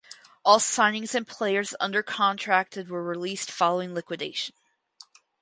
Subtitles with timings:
[0.43, 4.55] All signings and players under contracted were released following liquidation.